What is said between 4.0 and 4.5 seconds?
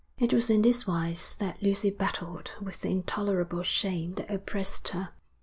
that